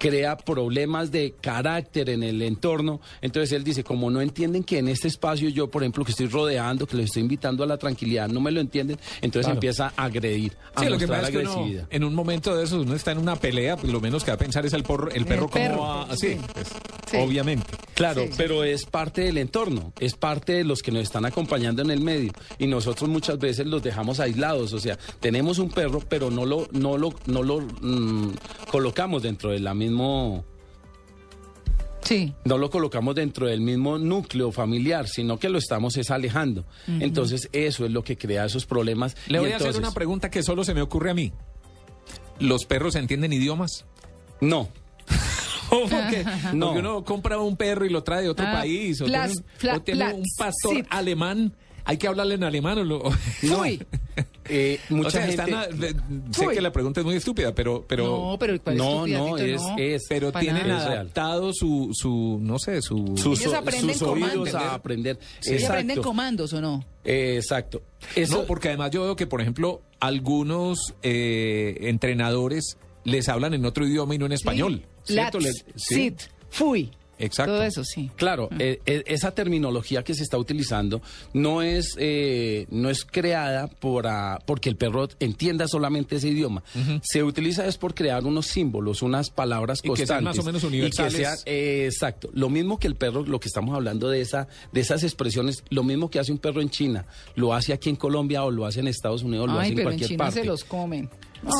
crea 0.00 0.34
problemas 0.38 1.12
de 1.12 1.34
carácter 1.42 2.08
en 2.08 2.22
el 2.22 2.40
entorno. 2.40 3.00
Entonces 3.20 3.52
él 3.52 3.62
dice, 3.62 3.84
como 3.84 4.10
no 4.10 4.22
entienden 4.22 4.64
que 4.64 4.78
en 4.78 4.88
este 4.88 5.08
espacio 5.08 5.50
yo, 5.50 5.70
por 5.70 5.82
ejemplo, 5.82 6.04
que 6.06 6.12
estoy 6.12 6.26
rodeando, 6.26 6.86
que 6.86 6.96
les 6.96 7.06
estoy 7.06 7.20
invitando 7.20 7.62
a 7.62 7.66
la 7.66 7.76
tranquilidad, 7.76 8.26
no 8.28 8.40
me 8.40 8.50
lo 8.50 8.60
entienden, 8.62 8.98
entonces 9.20 9.44
Claro. 9.46 9.56
empieza 9.58 9.92
a 9.94 10.04
agredir, 10.06 10.56
a 10.74 10.80
Sí, 10.82 10.88
lo 10.88 10.96
que 10.96 11.06
pasa 11.06 11.24
es 11.24 11.30
que 11.30 11.38
uno, 11.38 11.50
agresividad. 11.52 11.86
en 11.90 12.04
un 12.04 12.14
momento 12.14 12.56
de 12.56 12.64
eso 12.64 12.80
uno 12.80 12.94
está 12.94 13.12
en 13.12 13.18
una 13.18 13.36
pelea, 13.36 13.76
pues 13.76 13.92
lo 13.92 14.00
menos 14.00 14.24
que 14.24 14.30
va 14.30 14.36
a 14.36 14.38
pensar 14.38 14.64
es 14.64 14.72
el, 14.72 14.82
porro, 14.84 15.10
el 15.10 15.26
perro 15.26 15.48
cómo 15.50 15.64
perro, 15.64 15.80
va 15.82 16.02
así, 16.04 16.28
sí. 16.30 16.40
pues, 16.54 16.68
Sí. 17.10 17.16
obviamente. 17.18 17.66
Claro, 17.94 18.22
Sí, 18.22 18.28
sí. 18.28 18.34
pero 18.36 18.62
es 18.64 18.84
parte 18.86 19.22
del 19.22 19.38
entorno, 19.38 19.92
es 19.98 20.14
parte 20.14 20.52
de 20.54 20.64
los 20.64 20.80
que 20.82 20.90
nos 20.92 21.02
están 21.02 21.24
acompañando 21.26 21.82
en 21.82 21.90
el 21.90 22.00
medio 22.00 22.32
y 22.58 22.66
nosotros 22.66 23.08
muchas 23.10 23.38
veces 23.38 23.66
los 23.66 23.82
dejamos 23.82 24.20
aislados, 24.20 24.72
o 24.72 24.78
sea, 24.80 24.98
tenemos 25.20 25.58
un 25.58 25.70
perro, 25.70 26.00
pero 26.08 26.30
no 26.30 26.46
lo 26.46 26.68
no 26.72 26.96
lo 26.96 27.14
no 27.26 27.42
lo 27.42 27.60
mm, 27.60 28.32
colocamos 28.70 29.22
dentro 29.22 29.50
de 29.50 29.58
la 29.60 29.74
mismo 29.74 30.44
Sí. 32.02 32.32
no 32.44 32.56
lo 32.58 32.70
colocamos 32.70 33.14
dentro 33.14 33.46
del 33.46 33.60
mismo 33.60 33.98
núcleo 33.98 34.50
familiar, 34.52 35.06
sino 35.06 35.38
que 35.38 35.48
lo 35.48 35.58
estamos 35.58 35.96
es 35.96 36.10
alejando. 36.10 36.64
Entonces, 36.88 37.48
eso 37.52 37.84
es 37.84 37.90
lo 37.92 38.02
que 38.02 38.16
crea 38.16 38.46
esos 38.46 38.64
problemas. 38.66 39.16
Le 39.28 39.38
Y 39.38 39.40
voy 39.42 39.52
a 39.52 39.56
hacer 39.58 39.76
una 39.76 39.92
pregunta 39.92 40.30
que 40.30 40.42
solo 40.42 40.64
se 40.64 40.74
me 40.74 40.80
ocurre 40.82 41.10
a 41.10 41.14
mí. 41.14 41.32
¿Los 42.40 42.64
perros 42.64 42.94
entienden 42.96 43.32
idiomas? 43.34 43.84
No, 44.40 44.70
Porque, 45.90 46.24
No. 46.52 46.66
porque 46.66 46.78
uno 46.80 47.04
compra 47.04 47.38
un 47.38 47.56
perro 47.56 47.84
y 47.86 47.90
lo 47.90 48.02
trae 48.02 48.22
de 48.22 48.28
otro 48.28 48.46
Ah, 48.48 48.52
país, 48.60 49.00
o 49.00 49.06
flas- 49.06 49.32
tiene, 49.58 49.76
o 49.76 49.80
tiene 49.82 50.00
flas- 50.04 50.14
un 50.14 50.24
pastor 50.36 50.74
sí. 50.76 50.82
alemán 50.90 51.54
¿Hay 51.82 51.96
que 51.96 52.06
hablarle 52.06 52.34
en 52.34 52.44
alemán 52.44 52.78
o 52.78 52.84
lo.? 52.84 53.10
Fui. 53.10 53.80
Eh, 54.52 54.80
mucha 54.88 55.08
o 55.08 55.10
sea, 55.12 55.20
gente... 55.26 55.42
están 55.44 55.54
a- 55.54 55.66
de- 55.68 55.94
sé 56.32 56.48
Uy. 56.48 56.54
que 56.56 56.60
la 56.60 56.72
pregunta 56.72 56.98
es 57.00 57.06
muy 57.06 57.14
estúpida, 57.14 57.54
pero. 57.54 57.84
pero 57.86 58.04
no, 58.32 58.36
pero 58.38 58.60
¿cuál 58.60 58.74
es 58.76 58.82
No, 58.82 59.06
estúpida, 59.06 59.18
no, 59.18 59.24
Tito? 59.36 59.38
es, 59.46 59.62
No. 59.62 59.76
es 59.78 60.06
pero 60.08 60.32
tienen 60.32 60.66
nada. 60.68 60.86
adaptado 60.92 61.52
su, 61.52 61.90
su, 61.92 62.38
no 62.42 62.58
sé, 62.58 62.82
su... 62.82 63.14
sus, 63.16 63.40
Ellos 63.40 63.54
aprenden 63.54 63.94
sus 63.96 64.08
oídos 64.08 64.32
comandos. 64.32 64.54
a 64.56 64.74
aprender. 64.74 65.18
¿Y 65.44 65.50
Exacto. 65.50 65.72
aprenden 65.72 66.02
comandos 66.02 66.52
o 66.52 66.60
no? 66.60 66.84
Eh, 67.04 67.36
exacto. 67.36 67.82
Eso, 68.16 68.38
No, 68.38 68.44
porque 68.44 68.68
además 68.68 68.90
yo 68.90 69.02
veo 69.02 69.14
que, 69.14 69.28
por 69.28 69.40
ejemplo, 69.40 69.82
algunos 70.00 70.94
eh, 71.04 71.76
entrenadores 71.82 72.76
les 73.04 73.28
hablan 73.28 73.54
en 73.54 73.64
otro 73.64 73.86
idioma 73.86 74.16
y 74.16 74.18
no 74.18 74.26
en 74.26 74.32
español. 74.32 74.82
Sí. 74.84 74.89
¿Cierto? 75.04 75.38
Lats, 75.40 75.64
Le- 75.66 75.72
sí. 75.76 75.94
sit, 75.94 76.20
fui. 76.50 76.90
Exacto. 77.22 77.52
Todo 77.52 77.62
eso, 77.64 77.84
sí. 77.84 78.10
Claro, 78.16 78.48
eh, 78.58 78.80
eh, 78.86 79.02
esa 79.06 79.32
terminología 79.32 80.02
que 80.02 80.14
se 80.14 80.22
está 80.22 80.38
utilizando 80.38 81.02
no 81.34 81.60
es 81.60 81.94
eh, 81.98 82.66
no 82.70 82.88
es 82.88 83.04
creada 83.04 83.66
por 83.66 84.06
ah, 84.06 84.38
porque 84.46 84.70
el 84.70 84.76
perro 84.76 85.06
entienda 85.18 85.68
solamente 85.68 86.16
ese 86.16 86.28
idioma. 86.28 86.62
Se 87.02 87.22
utiliza 87.22 87.66
es 87.66 87.76
por 87.76 87.92
crear 87.94 88.24
unos 88.24 88.46
símbolos, 88.46 89.02
unas 89.02 89.28
palabras 89.28 89.80
Y 89.82 89.92
que 89.92 90.06
sean 90.06 90.24
más 90.24 90.38
o 90.38 90.42
menos 90.44 90.64
universales. 90.64 91.12
Y 91.12 91.16
que 91.18 91.22
sean, 91.24 91.36
eh, 91.44 91.84
exacto. 91.92 92.30
Lo 92.32 92.48
mismo 92.48 92.78
que 92.78 92.86
el 92.86 92.94
perro, 92.96 93.22
lo 93.26 93.38
que 93.38 93.48
estamos 93.48 93.74
hablando 93.74 94.08
de 94.08 94.22
esa 94.22 94.48
de 94.72 94.80
esas 94.80 95.02
expresiones, 95.02 95.62
lo 95.68 95.82
mismo 95.84 96.10
que 96.10 96.20
hace 96.20 96.32
un 96.32 96.38
perro 96.38 96.62
en 96.62 96.70
China, 96.70 97.04
lo 97.34 97.52
hace 97.52 97.74
aquí 97.74 97.90
en 97.90 97.96
Colombia 97.96 98.44
o 98.44 98.50
lo 98.50 98.64
hace 98.64 98.80
en 98.80 98.88
Estados 98.88 99.22
Unidos, 99.24 99.46
lo 99.48 99.58
hace 99.58 99.64
Ay, 99.64 99.68
en 99.72 99.76
pero 99.76 99.90
en 99.90 99.96
cualquier 99.98 100.08
China 100.08 100.24
parte. 100.24 100.40
se 100.40 100.46
los 100.46 100.64
comen. 100.64 101.10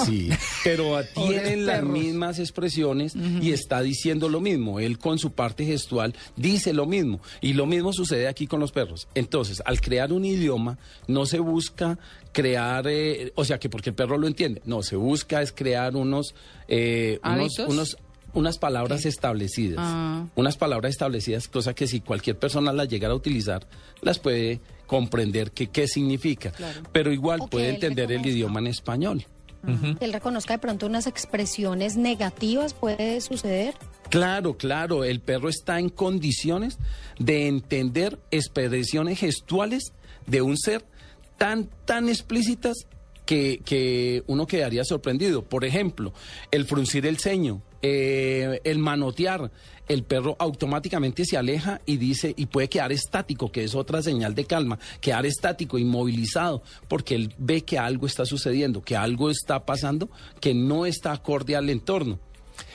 Sí, 0.04 0.28
pero 0.64 1.02
tienen 1.14 1.66
las 1.66 1.82
mismas 1.82 2.38
expresiones 2.38 3.14
y 3.14 3.52
está 3.52 3.80
diciendo 3.82 4.28
lo 4.28 4.40
mismo. 4.40 4.80
Él 4.80 4.99
con 4.99 5.18
su 5.18 5.32
parte 5.32 5.64
gestual 5.64 6.14
dice 6.37 6.72
lo 6.72 6.87
mismo. 6.87 7.20
Y 7.40 7.54
lo 7.54 7.66
mismo 7.66 7.92
sucede 7.92 8.28
aquí 8.28 8.46
con 8.46 8.60
los 8.60 8.72
perros. 8.72 9.08
Entonces, 9.14 9.62
al 9.64 9.80
crear 9.80 10.12
un 10.12 10.25
idioma, 10.25 10.78
no 11.06 11.26
se 11.26 11.38
busca 11.38 11.99
crear, 12.32 12.87
eh, 12.88 13.32
o 13.34 13.44
sea, 13.44 13.58
que 13.58 13.68
porque 13.68 13.90
el 13.90 13.96
perro 13.96 14.18
lo 14.18 14.26
entiende. 14.26 14.62
No, 14.64 14.82
se 14.82 14.96
busca 14.96 15.42
es 15.42 15.52
crear 15.52 15.96
unos, 15.96 16.34
eh, 16.68 17.20
unos, 17.66 17.96
unas 18.34 18.58
palabras 18.58 19.06
establecidas. 19.06 19.78
Ah. 19.80 20.26
Unas 20.34 20.56
palabras 20.56 20.90
establecidas, 20.90 21.49
cosa 21.49 21.75
que 21.75 21.87
si 21.87 22.00
cualquier 22.00 22.38
persona 22.38 22.72
las 22.72 22.88
llegara 22.88 23.12
a 23.12 23.16
utilizar, 23.16 23.66
las 24.02 24.18
puede 24.18 24.60
comprender 24.87 25.52
que, 25.52 25.68
qué 25.68 25.87
significa. 25.87 26.52
Pero 26.92 27.12
igual 27.12 27.40
puede 27.50 27.68
entender 27.70 28.10
el 28.12 28.25
idioma 28.26 28.60
en 28.60 28.68
español. 28.68 29.25
Él 30.00 30.12
reconozca 30.12 30.54
de 30.54 30.58
pronto 30.58 30.86
unas 30.86 31.06
expresiones 31.06 31.96
negativas, 31.96 32.74
puede 32.74 33.20
suceder. 33.20 33.74
Claro, 34.08 34.56
claro, 34.56 35.04
el 35.04 35.20
perro 35.20 35.48
está 35.48 35.78
en 35.78 35.88
condiciones 35.88 36.78
de 37.18 37.46
entender 37.46 38.18
expresiones 38.30 39.18
gestuales 39.18 39.92
de 40.26 40.42
un 40.42 40.56
ser 40.56 40.84
tan, 41.36 41.68
tan 41.84 42.08
explícitas 42.08 42.86
que, 43.26 43.60
que 43.64 44.24
uno 44.26 44.46
quedaría 44.46 44.84
sorprendido. 44.84 45.44
Por 45.44 45.64
ejemplo, 45.64 46.12
el 46.50 46.64
fruncir 46.64 47.06
el 47.06 47.18
ceño, 47.18 47.62
eh, 47.82 48.60
el 48.64 48.78
manotear, 48.78 49.50
el 49.88 50.04
perro 50.04 50.37
automáticamente 50.38 51.25
se 51.25 51.37
aleja 51.37 51.80
y 51.87 51.96
dice, 51.96 52.32
y 52.37 52.46
puede 52.46 52.68
quedar 52.68 52.92
estático, 52.92 53.50
que 53.50 53.64
es 53.64 53.75
otra 53.75 54.02
señal 54.02 54.34
de 54.34 54.44
calma, 54.44 54.78
quedar 55.00 55.26
estático, 55.26 55.78
inmovilizado, 55.78 56.62
porque 56.88 57.16
él 57.16 57.34
ve 57.38 57.62
que 57.62 57.78
algo 57.78 58.06
está 58.06 58.25
sucediendo, 58.25 58.82
que 58.82 58.96
algo 58.96 59.30
está 59.30 59.64
pasando, 59.66 60.08
que 60.40 60.54
no 60.54 60.87
está 60.87 61.12
acorde 61.12 61.56
al 61.56 61.70
entorno. 61.70 62.18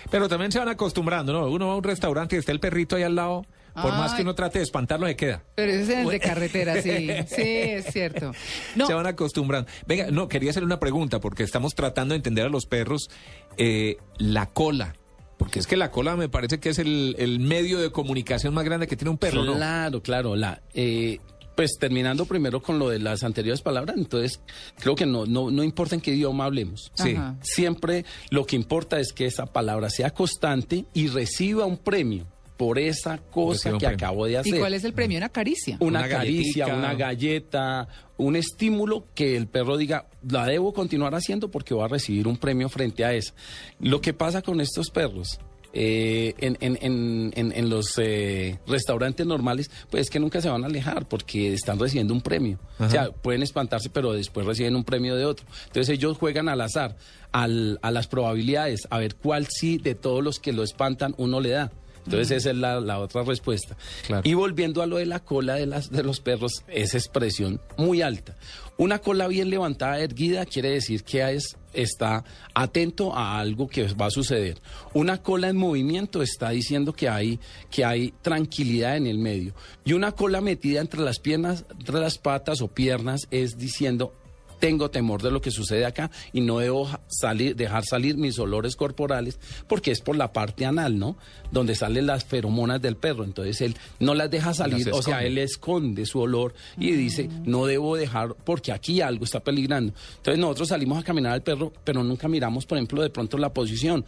Pero 0.10 0.28
también 0.28 0.52
se 0.52 0.60
van 0.60 0.70
acostumbrando, 0.70 1.34
¿no? 1.34 1.48
Uno 1.48 1.68
va 1.68 1.74
a 1.74 1.78
un 1.78 1.84
restaurante 1.84 2.36
y 2.36 2.40
está 2.40 2.52
el 2.52 2.60
perrito 2.60 2.96
ahí 2.96 3.04
al 3.04 3.16
lado. 3.16 3.46
Por 3.82 3.92
más 3.92 4.14
que 4.14 4.22
uno 4.22 4.34
trate 4.36 4.60
de 4.60 4.64
espantarlo, 4.64 5.06
se 5.08 5.16
queda. 5.16 5.44
Pero 5.56 5.72
ese 5.72 5.82
es 5.82 5.90
el 6.00 6.08
de 6.08 6.20
carretera, 6.20 6.82
sí. 6.82 7.10
Sí, 7.28 7.42
es 7.42 7.86
cierto. 7.92 8.32
No, 8.76 8.88
Se 8.88 8.94
van 8.94 9.06
acostumbrando. 9.06 9.70
Venga, 9.86 10.08
no, 10.12 10.28
quería 10.28 10.52
hacerle 10.52 10.68
una 10.68 10.80
pregunta 10.80 11.20
porque 11.20 11.44
estamos 11.44 11.76
tratando 11.76 12.14
de 12.14 12.18
entender 12.18 12.46
a 12.46 12.50
los 12.50 12.66
perros 12.66 13.10
eh, 13.58 13.98
la 14.18 14.48
cola. 14.48 14.96
Porque 15.38 15.60
es 15.60 15.68
que 15.68 15.76
la 15.76 15.92
cola 15.92 16.16
me 16.16 16.30
parece 16.30 16.60
que 16.60 16.70
es 16.70 16.80
el, 16.80 17.16
el 17.20 17.40
medio 17.40 17.80
de 17.80 17.92
comunicación 17.92 18.54
más 18.54 18.64
grande 18.64 18.88
que 18.88 18.96
tiene 18.96 19.12
un 19.12 19.18
perro, 19.18 19.44
¿no? 19.44 19.56
Claro, 19.56 20.02
claro. 20.02 20.36
La, 20.38 20.62
eh, 20.74 21.20
pues 21.56 21.78
terminando 21.80 22.26
primero 22.26 22.62
con 22.62 22.80
lo 22.80 22.90
de 22.90 23.00
las 23.00 23.24
anteriores 23.24 23.62
palabras, 23.62 23.98
entonces 23.98 24.40
creo 24.80 24.96
que 24.96 25.06
no, 25.06 25.26
no, 25.26 25.52
no 25.52 25.64
importa 25.64 25.96
en 25.96 26.02
qué 26.02 26.12
idioma 26.12 26.46
hablemos. 26.46 26.92
Sí. 26.96 27.16
Ajá. 27.16 27.36
Siempre 27.42 28.06
lo 28.30 28.46
que 28.46 28.56
importa 28.56 29.00
es 29.00 29.12
que 29.14 29.26
esa 29.26 29.46
palabra 29.46 29.90
sea 29.90 30.12
constante 30.12 30.86
y 30.94 31.08
reciba 31.08 31.66
un 31.66 31.78
premio 31.78 32.28
por 32.58 32.80
esa 32.80 33.18
cosa 33.18 33.72
que 33.72 33.78
premio. 33.78 33.96
acabo 33.96 34.26
de 34.26 34.32
¿y 34.32 34.36
hacer. 34.36 34.60
cuál 34.60 34.74
es 34.74 34.84
el 34.84 34.94
premio? 34.94 35.18
Una 35.18 35.30
caricia. 35.30 35.78
Una, 35.82 36.00
Una 36.00 36.10
caricia, 36.10 36.66
galletica. 36.68 36.88
una 36.88 36.94
galleta, 36.98 37.88
un 38.18 38.36
estímulo 38.36 39.08
que 39.14 39.36
el 39.36 39.48
perro 39.48 39.78
diga, 39.78 40.08
la 40.30 40.46
debo 40.46 40.74
continuar 40.74 41.14
haciendo 41.16 41.52
porque 41.52 41.74
voy 41.74 41.84
a 41.84 41.88
recibir 41.88 42.28
un 42.28 42.38
premio 42.38 42.70
frente 42.70 43.04
a 43.04 43.14
eso. 43.14 43.34
Lo 43.80 44.00
que 44.02 44.14
pasa 44.14 44.42
con 44.42 44.62
estos 44.62 44.90
perros 44.90 45.40
eh, 45.78 46.34
en, 46.38 46.58
en- 46.62 46.78
en- 46.82 47.34
en- 47.36 47.52
en 47.52 47.70
los 47.70 47.98
eh, 47.98 48.58
restaurantes 48.66 49.26
normales, 49.28 49.70
pues 49.90 50.04
es 50.04 50.10
que 50.10 50.22
nunca 50.22 50.40
se 50.40 50.48
van 50.48 50.64
a 50.64 50.68
alejar 50.68 51.06
porque 51.10 51.54
están 51.54 51.78
recibiendo 51.78 52.14
un 52.14 52.22
premio. 52.22 52.58
O 52.80 52.90
sea, 52.90 53.10
pueden 53.12 53.44
espantarse, 53.44 53.90
pero 53.90 54.14
después 54.14 54.46
reciben 54.46 54.78
un 54.78 54.86
premio 54.86 55.18
de 55.18 55.26
otro. 55.26 55.46
Entonces 55.68 55.90
ellos 55.90 56.18
juegan 56.18 56.48
al 56.48 56.62
azar, 56.62 56.96
al- 57.34 57.78
a 57.82 57.92
las 57.92 58.08
probabilidades, 58.08 58.88
a 58.90 59.00
ver 59.00 59.16
cuál 59.16 59.48
sí 59.50 59.78
de 59.78 59.96
todos 59.96 60.24
los 60.24 60.40
que 60.40 60.54
lo 60.54 60.64
espantan 60.64 61.14
uno 61.18 61.42
le 61.42 61.50
da. 61.50 61.74
Entonces 62.06 62.32
esa 62.32 62.52
es 62.52 62.58
la, 62.58 62.80
la 62.80 63.00
otra 63.00 63.24
respuesta. 63.24 63.76
Claro. 64.06 64.22
Y 64.26 64.34
volviendo 64.34 64.82
a 64.82 64.86
lo 64.86 64.98
de 64.98 65.06
la 65.06 65.20
cola 65.20 65.56
de, 65.56 65.66
las, 65.66 65.92
de 65.92 66.04
los 66.04 66.20
perros, 66.20 66.64
esa 66.68 66.98
expresión 66.98 67.60
muy 67.78 68.02
alta. 68.02 68.36
Una 68.78 69.00
cola 69.00 69.28
bien 69.28 69.50
levantada, 69.50 70.00
erguida, 70.00 70.46
quiere 70.46 70.70
decir 70.70 71.04
que 71.04 71.32
es, 71.32 71.56
está 71.74 72.26
atento 72.54 73.16
a 73.16 73.40
algo 73.40 73.68
que 73.68 73.86
va 73.94 74.08
a 74.08 74.12
suceder. 74.12 74.60
Una 74.94 75.22
cola 75.22 75.48
en 75.48 75.56
movimiento 75.56 76.22
está 76.22 76.50
diciendo 76.50 76.94
que 76.94 77.08
hay, 77.08 77.40
que 77.72 77.86
hay 77.86 78.14
tranquilidad 78.22 78.98
en 78.98 79.08
el 79.08 79.18
medio. 79.18 79.54
Y 79.86 79.94
una 79.94 80.12
cola 80.12 80.42
metida 80.42 80.82
entre 80.82 81.02
las 81.02 81.20
piernas, 81.20 81.66
entre 81.72 82.00
las 82.00 82.18
patas 82.18 82.62
o 82.62 82.68
piernas, 82.68 83.28
es 83.32 83.58
diciendo 83.58 84.14
tengo 84.60 84.90
temor 84.90 85.22
de 85.22 85.32
lo 85.32 85.42
que 85.42 85.52
sucede 85.52 85.86
acá 85.86 86.12
y 86.34 86.42
no 86.42 86.60
debo 86.60 86.90
salir, 87.08 87.56
dejar 87.56 87.86
salir 87.86 88.18
mis 88.18 88.38
olores 88.40 88.76
corporales 88.76 89.40
porque 89.68 89.92
es 89.92 90.02
por 90.02 90.16
la 90.16 90.34
parte 90.34 90.66
anal, 90.66 90.98
¿no? 90.98 91.18
Donde 91.52 91.76
salen 91.76 92.08
las 92.08 92.26
feromonas 92.26 92.82
del 92.82 92.98
perro. 92.98 93.24
Entonces 93.24 93.62
él 93.62 93.76
no 94.00 94.14
las 94.14 94.30
deja 94.30 94.54
salir, 94.54 94.90
o 94.92 95.02
sea, 95.02 95.24
él 95.24 95.38
esconde 95.38 96.06
su 96.06 96.20
olor 96.20 96.54
y 96.78 96.92
dice, 96.92 97.30
no 97.46 97.66
debo 97.66 97.96
dejar 97.96 98.36
porque 98.44 98.72
aquí 98.72 99.02
algo 99.02 99.26
está 99.26 99.40
peligrando. 99.42 99.94
Entonces 100.18 100.40
nosotros 100.40 100.70
salimos 100.70 101.00
a 101.00 101.04
caminar 101.04 101.34
al 101.34 101.44
perro, 101.44 101.72
pero 101.84 102.04
nunca 102.04 102.28
miramos, 102.28 102.66
por 102.66 102.78
ejemplo, 102.78 103.02
de 103.02 103.10
pronto 103.10 103.38
la 103.38 103.54
posición. 103.54 104.06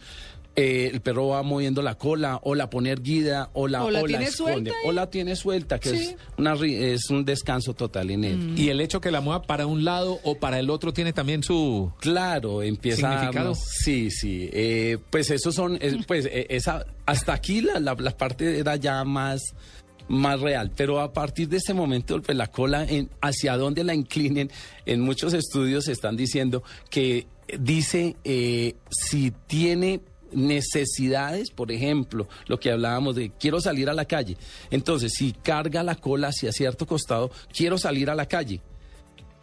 Eh, 0.60 0.90
el 0.92 1.00
perro 1.00 1.28
va 1.28 1.42
moviendo 1.44 1.82
la 1.82 1.94
cola 1.96 2.40
o 2.42 2.54
la 2.56 2.68
pone 2.68 2.90
erguida 2.90 3.48
o 3.52 3.68
la, 3.68 3.84
O 3.84 3.90
la 3.90 4.02
o 4.02 4.04
tiene 4.04 4.24
esconde 4.24 4.72
o 4.84 4.90
la 4.92 5.08
tiene 5.08 5.36
suelta 5.36 5.78
que 5.78 5.90
Sí. 5.90 5.96
es, 5.96 6.16
una, 6.36 6.54
es 6.54 7.10
un 7.10 7.24
descanso 7.24 7.74
total 7.74 8.10
en 8.10 8.24
él. 8.24 8.54
Y 8.58 8.68
el 8.70 8.80
hecho 8.80 9.00
que 9.00 9.10
la 9.12 9.20
mueva 9.20 9.42
para 9.42 9.66
un 9.66 9.84
lado 9.84 10.18
o 10.24 10.34
para 10.40 10.58
el 10.58 10.68
otro 10.70 10.92
tiene 10.92 11.12
también 11.12 11.42
su... 11.44 11.92
Claro, 12.00 12.62
empieza 12.62 13.08
a 13.08 13.12
¿Significado? 13.20 13.52
darnos- 13.52 13.64
Sí, 13.84 14.10
sí. 14.10 14.50
eh, 14.52 14.98
pues 15.10 15.30
esos 15.30 15.54
son, 15.54 15.78
pues 16.08 16.26
eh, 16.26 16.46
esa, 16.50 16.84
hasta 17.06 17.34
aquí 17.34 17.60
la, 17.60 17.78
la, 17.78 17.94
la 17.98 18.16
parte 18.16 18.58
era 18.58 18.74
ya 18.76 19.04
más, 19.04 19.40
más 20.08 20.40
real. 20.40 20.72
Pero 20.74 21.00
a 21.00 21.12
partir 21.12 21.48
de 21.48 21.58
ese 21.58 21.72
momento, 21.72 22.20
pues 22.20 22.36
la 22.36 22.48
cola, 22.48 22.84
en, 22.84 23.10
hacia 23.20 23.56
dónde 23.56 23.84
la 23.84 23.94
inclinen, 23.94 24.50
en 24.86 25.00
muchos 25.02 25.34
estudios 25.34 25.86
están 25.86 26.16
diciendo 26.16 26.64
que 26.90 27.26
dice 27.60 28.16
eh, 28.24 28.74
si 28.90 29.30
tiene 29.46 30.00
necesidades, 30.32 31.50
por 31.50 31.72
ejemplo, 31.72 32.28
lo 32.46 32.58
que 32.58 32.70
hablábamos 32.70 33.16
de 33.16 33.30
quiero 33.38 33.60
salir 33.60 33.88
a 33.88 33.94
la 33.94 34.04
calle. 34.04 34.36
Entonces, 34.70 35.12
si 35.14 35.32
carga 35.32 35.82
la 35.82 35.94
cola 35.94 36.28
hacia 36.28 36.52
cierto 36.52 36.86
costado, 36.86 37.30
quiero 37.52 37.78
salir 37.78 38.10
a 38.10 38.14
la 38.14 38.26
calle. 38.26 38.60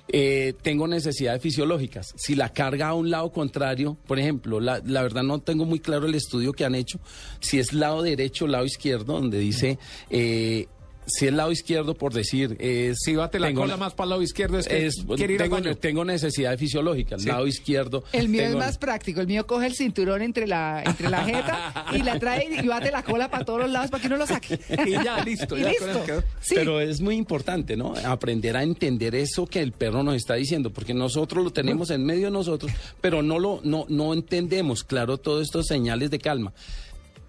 Eh, 0.07 0.53
tengo 0.61 0.87
necesidades 0.87 1.41
fisiológicas. 1.41 2.13
Si 2.15 2.35
la 2.35 2.53
carga 2.53 2.89
a 2.89 2.93
un 2.93 3.09
lado 3.09 3.31
contrario, 3.31 3.97
por 4.05 4.19
ejemplo, 4.19 4.59
la, 4.59 4.79
la 4.85 5.01
verdad 5.01 5.23
no 5.23 5.39
tengo 5.39 5.65
muy 5.65 5.79
claro 5.79 6.05
el 6.05 6.13
estudio 6.13 6.53
que 6.53 6.63
han 6.63 6.75
hecho, 6.75 6.99
si 7.39 7.57
es 7.57 7.73
lado 7.73 8.03
derecho 8.03 8.45
o 8.45 8.47
lado 8.47 8.65
izquierdo, 8.65 9.13
donde 9.13 9.39
dice, 9.39 9.79
eh, 10.11 10.67
si 11.07 11.27
es 11.27 11.33
lado 11.33 11.51
izquierdo, 11.51 11.93
por 11.95 12.13
decir, 12.13 12.55
es, 12.59 12.97
Si 13.03 13.15
bate 13.15 13.39
la 13.39 13.47
tengo 13.47 13.62
cola 13.62 13.77
más 13.77 13.93
para 13.93 14.05
el 14.05 14.09
lado 14.12 14.21
izquierdo 14.21 14.59
es 14.59 14.67
que 14.67 14.85
es- 14.88 15.03
quiere 15.15 15.33
ir 15.35 15.41
al 15.41 15.50
tengo, 15.50 15.55
baño. 15.62 15.75
tengo 15.77 16.05
necesidades 16.05 16.59
fisiológicas, 16.59 17.21
Sí. 17.21 17.27
lado 17.27 17.45
izquierdo. 17.47 18.03
El 18.12 18.29
mío 18.29 18.43
es 18.43 18.55
más 18.55 18.77
práctico. 18.77 19.21
El 19.21 19.27
mío 19.27 19.45
coge 19.47 19.67
el 19.67 19.75
cinturón 19.75 20.21
entre 20.21 20.47
la, 20.47 20.81
entre 20.85 21.09
la 21.09 21.24
jeta 21.24 21.85
y 21.93 22.00
la 22.03 22.19
trae 22.19 22.47
y 22.63 22.67
bate 22.67 22.91
la 22.91 23.03
cola 23.03 23.29
para 23.29 23.45
todos 23.45 23.62
los 23.62 23.71
lados 23.71 23.89
para 23.91 24.01
que 24.01 24.07
uno 24.07 24.17
lo 24.17 24.27
saque. 24.27 24.59
Y 24.85 24.91
ya, 24.91 25.24
listo, 25.24 25.57
Y 25.57 25.62
ya 25.62 25.69
listo. 25.69 26.03
Sí. 26.41 26.55
Pero 26.55 26.79
es 26.81 27.01
muy 27.01 27.15
importante, 27.15 27.75
¿no? 27.77 27.93
Aprender 28.05 28.57
a 28.57 28.63
entender 28.63 29.15
eso 29.15 29.45
que 29.47 29.59
el 29.62 29.71
perro 29.71 30.03
nos 30.03 30.15
está 30.15 30.35
diciendo, 30.35 30.71
porque 30.71 30.93
nosotros 30.93 31.43
lo 31.43 31.51
tenemos 31.51 31.89
en 31.91 32.03
medio 32.05 32.25
de 32.25 32.31
nosotros, 32.31 32.71
pero 33.01 33.21
no 33.21 33.39
lo 33.39 33.62
no 33.63 33.85
no 33.89 34.13
entendemos, 34.13 34.83
claro, 34.83 35.17
todos 35.17 35.43
estos 35.43 35.67
señales 35.67 36.09
de 36.12 36.19
calma. 36.19 36.53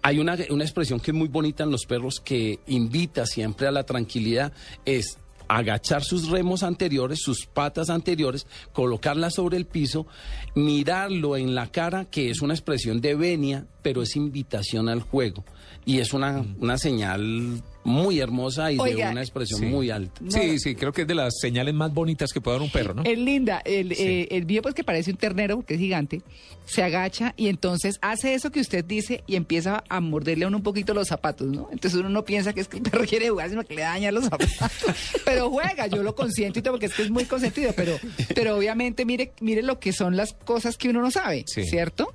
Hay 0.07 0.19
una, 0.19 0.37
una 0.51 0.63
expresión 0.63 1.01
que 1.01 1.11
es 1.11 1.17
muy 1.17 1.27
bonita 1.27 1.65
en 1.65 1.71
los 1.71 1.85
perros 1.85 2.21
que 2.23 2.61
invita 2.67 3.25
siempre 3.25 3.67
a 3.67 3.71
la 3.71 3.83
tranquilidad, 3.83 4.53
es 4.85 5.17
agachar 5.49 6.01
sus 6.01 6.29
remos 6.29 6.63
anteriores, 6.63 7.19
sus 7.21 7.45
patas 7.45 7.89
anteriores, 7.89 8.47
colocarlas 8.71 9.33
sobre 9.33 9.57
el 9.57 9.65
piso, 9.65 10.07
mirarlo 10.55 11.35
en 11.35 11.55
la 11.55 11.67
cara, 11.67 12.05
que 12.05 12.29
es 12.29 12.41
una 12.41 12.53
expresión 12.53 13.01
de 13.01 13.15
venia, 13.15 13.67
pero 13.81 14.01
es 14.01 14.15
invitación 14.15 14.87
al 14.87 15.01
juego. 15.01 15.43
Y 15.83 15.99
es 15.99 16.13
una, 16.13 16.41
una 16.57 16.77
señal 16.77 17.61
muy 17.87 18.19
hermosa 18.19 18.71
y 18.71 18.77
de 18.77 18.95
una 19.09 19.21
expresión 19.21 19.61
sí. 19.61 19.65
muy 19.65 19.89
alta. 19.89 20.21
Sí, 20.29 20.59
sí, 20.59 20.75
creo 20.75 20.91
que 20.91 21.01
es 21.03 21.07
de 21.07 21.15
las 21.15 21.33
señales 21.39 21.73
más 21.73 21.93
bonitas 21.93 22.33
que 22.33 22.41
puede 22.41 22.57
dar 22.57 22.61
un 22.63 22.69
perro, 22.69 22.93
¿no? 22.93 23.03
Es 23.03 23.17
linda. 23.17 23.61
El, 23.65 23.95
Sí. 23.95 24.03
eh, 24.03 24.27
el 24.31 24.45
mío, 24.45 24.61
pues 24.61 24.75
que 24.75 24.83
parece 24.83 25.11
un 25.11 25.17
ternero, 25.17 25.55
porque 25.55 25.75
es 25.75 25.79
gigante, 25.79 26.21
se 26.65 26.83
agacha 26.83 27.33
y 27.37 27.47
entonces 27.47 27.97
hace 28.01 28.33
eso 28.33 28.51
que 28.51 28.59
usted 28.59 28.83
dice 28.83 29.23
y 29.25 29.35
empieza 29.37 29.83
a 29.87 30.01
morderle 30.01 30.43
a 30.45 30.47
uno 30.49 30.57
un 30.57 30.63
poquito 30.63 30.93
los 30.93 31.07
zapatos, 31.07 31.47
¿no? 31.47 31.69
Entonces 31.71 31.97
uno 31.99 32.09
no 32.09 32.25
piensa 32.25 32.51
que 32.53 32.59
es 32.61 32.67
que 32.67 32.77
el 32.77 32.83
perro 32.83 33.05
quiere 33.07 33.29
jugar, 33.29 33.49
sino 33.49 33.63
que 33.63 33.73
le 33.75 33.81
daña 33.83 34.11
los 34.11 34.25
zapatos. 34.25 34.51
pero 35.25 35.49
juega, 35.49 35.87
yo 35.87 36.03
lo 36.03 36.13
consiento 36.13 36.59
y 36.59 36.61
todo, 36.61 36.73
porque 36.73 36.87
es 36.87 36.93
que 36.93 37.03
es 37.03 37.09
muy 37.09 37.23
consentido, 37.25 37.71
pero, 37.75 37.97
pero 38.35 38.57
obviamente 38.57 39.05
mire, 39.05 39.31
mire 39.39 39.61
lo 39.63 39.79
que 39.79 39.93
son 39.93 40.17
las 40.17 40.33
cosas 40.33 40.75
que 40.77 40.89
uno 40.89 41.01
no 41.01 41.09
sabe, 41.11 41.45
Sí. 41.47 41.63
¿cierto? 41.63 42.13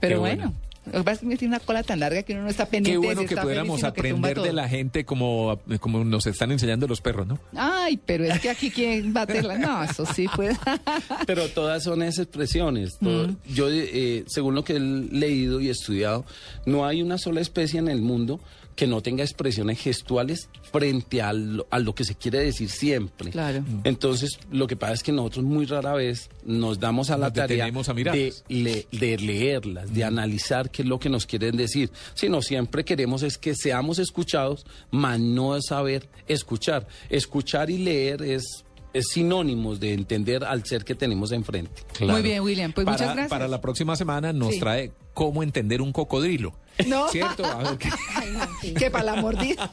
Pero 0.00 0.16
Qué 0.16 0.18
bueno. 0.18 0.42
bueno. 0.44 0.58
Lo 0.86 0.92
que 0.98 1.04
pasa 1.04 1.22
es 1.22 1.28
que 1.28 1.36
tiene 1.36 1.54
una 1.56 1.64
cola 1.64 1.82
tan 1.84 2.00
larga 2.00 2.22
que 2.24 2.32
uno 2.32 2.42
no 2.42 2.48
está 2.48 2.66
pendiente. 2.66 2.90
Qué 3.00 3.00
de 3.00 3.06
bueno 3.06 3.20
si 3.22 3.28
que 3.28 3.34
está 3.34 3.42
feliz, 3.42 3.52
pudiéramos 3.54 3.80
sino 3.80 3.92
que 3.92 4.00
aprender 4.00 4.40
de 4.40 4.52
la 4.52 4.68
gente 4.68 5.04
como, 5.04 5.60
como 5.80 6.02
nos 6.04 6.26
están 6.26 6.50
enseñando 6.50 6.88
los 6.88 7.00
perros, 7.00 7.26
¿no? 7.26 7.38
Ay, 7.54 8.00
pero 8.04 8.24
es 8.24 8.40
que 8.40 8.50
aquí 8.50 8.70
quién 8.70 9.12
bate 9.12 9.42
la... 9.42 9.58
No, 9.58 9.84
eso 9.84 10.04
sí 10.06 10.26
fue... 10.28 10.50
Pero 11.26 11.48
todas 11.50 11.84
son 11.84 12.02
esas 12.02 12.24
expresiones. 12.26 12.98
Todo- 12.98 13.34
Yo, 13.48 13.68
eh, 13.70 14.24
según 14.26 14.54
lo 14.56 14.64
que 14.64 14.74
he 14.76 14.80
leído 14.80 15.60
y 15.60 15.68
estudiado, 15.68 16.24
no 16.66 16.84
hay 16.86 17.00
una 17.02 17.16
sola 17.18 17.40
especie 17.40 17.78
en 17.78 17.88
el 17.88 18.02
mundo 18.02 18.40
que 18.76 18.86
no 18.86 19.00
tenga 19.02 19.22
expresiones 19.22 19.78
gestuales 19.80 20.48
frente 20.72 21.20
a 21.20 21.32
lo, 21.32 21.66
a 21.70 21.78
lo 21.78 21.94
que 21.94 22.04
se 22.04 22.14
quiere 22.14 22.38
decir 22.40 22.70
siempre. 22.70 23.30
Claro. 23.30 23.64
Entonces, 23.84 24.38
lo 24.50 24.66
que 24.66 24.76
pasa 24.76 24.94
es 24.94 25.02
que 25.02 25.12
nosotros 25.12 25.44
muy 25.44 25.66
rara 25.66 25.92
vez 25.94 26.30
nos 26.44 26.80
damos 26.80 27.10
a 27.10 27.18
la 27.18 27.26
Nos 27.26 27.34
tarea 27.34 27.66
a 27.66 27.70
de, 27.94 28.32
le- 28.48 28.86
de 28.90 29.18
leerlas, 29.18 29.92
de 29.92 30.04
analizar 30.04 30.70
qué 30.70 30.82
es 30.82 30.88
lo 30.88 30.98
que 30.98 31.08
nos 31.08 31.26
quieren 31.26 31.56
decir. 31.56 31.90
Sino 32.14 32.40
siempre 32.42 32.84
queremos 32.84 33.22
es 33.22 33.38
que 33.38 33.54
seamos 33.54 33.98
escuchados, 33.98 34.64
mas 34.90 35.20
no 35.20 35.60
saber 35.60 36.08
escuchar. 36.26 36.86
Escuchar 37.10 37.68
y 37.70 37.78
leer 37.78 38.22
es 38.22 38.64
sinónimos 39.00 39.80
de 39.80 39.94
entender 39.94 40.44
al 40.44 40.64
ser 40.66 40.84
que 40.84 40.94
tenemos 40.94 41.32
enfrente. 41.32 41.82
Muy 42.00 42.22
bien, 42.22 42.42
William. 42.42 42.72
Pues 42.72 42.84
para, 42.84 42.96
muchas 42.98 43.14
gracias. 43.14 43.30
Para 43.30 43.48
la 43.48 43.60
próxima 43.60 43.96
semana 43.96 44.32
nos 44.32 44.54
Sí. 44.54 44.60
trae 44.60 44.92
cómo 45.14 45.42
entender 45.42 45.80
un 45.82 45.92
cocodrilo. 45.92 46.52
No. 46.86 47.06
¿Cierto? 47.08 47.44
A 47.44 47.58
ver, 47.58 47.78
¿qué- 47.78 48.72
que 48.74 48.90
para 48.90 49.04
la 49.04 49.16
mordida. 49.16 49.70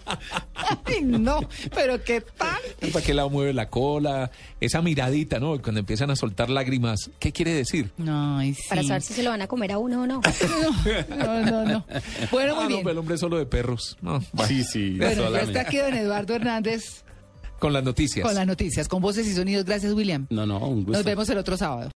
Ay, 0.86 1.02
no, 1.02 1.40
pero 1.74 2.04
qué 2.04 2.20
tal. 2.22 2.60
¿Para 2.92 3.06
qué 3.06 3.14
lado 3.14 3.30
mueve 3.30 3.54
la 3.54 3.70
cola? 3.70 4.32
Esa 4.60 4.82
miradita, 4.82 5.40
¿no? 5.40 5.62
Cuando 5.62 5.80
empiezan 5.80 6.12
a 6.12 6.16
soltar 6.18 6.50
lágrimas. 6.50 7.10
¿Qué 7.20 7.32
quiere 7.32 7.54
decir? 7.54 7.92
No, 7.98 8.42
sí. 8.42 8.56
Para 8.68 8.84
saber 8.84 9.02
si 9.02 9.14
se 9.14 9.24
lo 9.24 9.30
van 9.30 9.42
a 9.42 9.48
comer 9.48 9.72
a 9.72 9.78
uno 9.78 10.02
o 10.04 10.08
no. 10.08 10.22
No, 11.10 11.42
no, 11.46 11.66
no. 11.66 11.86
Bueno, 12.32 12.56
muy 12.56 12.64
Ah, 12.64 12.64
no, 12.64 12.68
bien. 12.68 12.80
pero 12.84 12.92
el 12.92 12.98
hombre 12.98 13.16
es 13.16 13.22
solo 13.22 13.38
de 13.38 13.46
perros. 13.46 13.98
No, 14.02 14.22
bueno, 14.34 14.48
Sí, 14.50 14.64
sí. 14.64 14.98
Bueno, 14.98 15.32
ya 15.32 15.42
está 15.42 15.62
aquí 15.62 15.78
don 15.78 15.94
Eduardo 15.94 16.36
Hernández 16.36 17.04
Con 17.60 17.74
las 17.74 17.84
noticias. 17.84 18.26
con 18.26 18.36
las 18.36 18.48
noticias, 18.48 18.88
con 18.88 19.02
voces 19.02 19.28
y 19.28 19.34
sonidos. 19.34 19.66
Gracias, 19.66 19.94
William. 19.94 20.28
No, 20.30 20.46
no, 20.46 20.58
un 20.60 20.84
gusto. 20.84 20.94
Nos 20.94 21.04
vemos 21.04 21.30
el 21.30 21.38
otro 21.38 21.58
sábado. 21.58 21.88